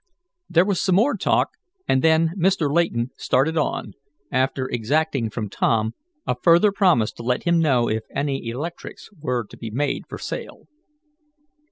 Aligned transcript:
There 0.49 0.65
was 0.65 0.81
some 0.81 0.95
more 0.95 1.15
talk, 1.15 1.49
and 1.87 2.01
then 2.01 2.31
Mr. 2.35 2.73
Layton 2.73 3.11
started 3.17 3.55
on, 3.55 3.93
after 4.31 4.65
exacting 4.67 5.29
from 5.29 5.47
Tom 5.47 5.93
a 6.25 6.33
further 6.33 6.71
promise 6.71 7.11
to 7.11 7.21
let 7.21 7.43
him 7.43 7.59
know 7.59 7.87
if 7.87 8.01
any 8.09 8.47
electrics 8.49 9.11
were 9.19 9.45
to 9.45 9.55
be 9.57 9.69
made 9.69 10.07
for 10.07 10.17
sale. 10.17 10.65